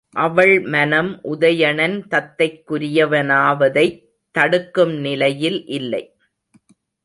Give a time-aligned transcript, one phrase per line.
[0.15, 3.99] அவள் மனம் உதயணன் தத்தைக்குரியவனாவதைத்
[4.35, 6.03] தடுக்கும் நிலையில் இல்லை.